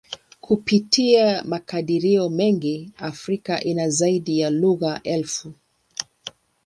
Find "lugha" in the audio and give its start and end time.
4.49-5.01